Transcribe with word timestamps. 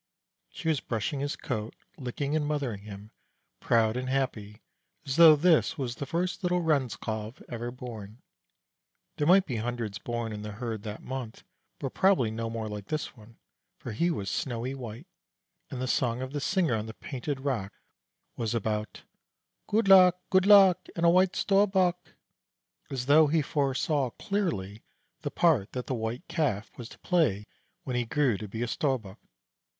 She 0.49 0.67
was 0.67 0.79
brushing 0.79 1.19
his 1.19 1.35
coat, 1.35 1.75
licking 1.95 2.35
and 2.35 2.43
mothering 2.43 2.81
him, 2.81 3.11
proud 3.59 3.95
and 3.95 4.09
happy 4.09 4.63
as 5.05 5.15
though 5.15 5.35
this 5.35 5.77
was 5.77 5.93
the 5.97 6.07
first 6.07 6.41
little 6.41 6.61
Renskalv 6.63 7.39
ever 7.49 7.69
born. 7.69 8.23
There 9.17 9.27
might 9.27 9.45
be 9.45 9.57
hundreds 9.57 9.99
born 9.99 10.33
in 10.33 10.41
the 10.41 10.53
herd 10.53 10.81
that 10.81 11.03
month, 11.03 11.43
but 11.77 11.93
probably 11.93 12.31
no 12.31 12.49
more 12.49 12.67
like 12.67 12.87
this 12.87 13.15
one, 13.15 13.37
for 13.77 13.91
he 13.91 14.09
was 14.09 14.27
snowy 14.31 14.73
white, 14.73 15.05
and 15.69 15.79
the 15.79 15.85
song 15.87 16.23
of 16.23 16.33
the 16.33 16.41
singer 16.41 16.73
on 16.73 16.87
the 16.87 16.95
painted 16.95 17.41
rock 17.41 17.71
was 18.35 18.55
about 18.55 19.03
Good 19.67 19.87
luck, 19.87 20.19
good 20.31 20.47
luck, 20.47 20.87
And 20.95 21.05
a 21.05 21.11
White 21.11 21.35
Storbuk, 21.35 22.15
as 22.89 23.05
though 23.05 23.27
he 23.27 23.43
foresaw 23.43 24.09
clearly 24.09 24.81
the 25.21 25.29
part 25.29 25.73
that 25.73 25.85
the 25.85 25.93
White 25.93 26.27
Calf 26.27 26.71
was 26.75 26.89
to 26.89 26.97
play 26.97 27.45
when 27.83 27.95
he 27.95 28.05
grew 28.05 28.37
to 28.39 28.47
be 28.47 28.63
a 28.63 28.67
Storbuk. 28.67 29.19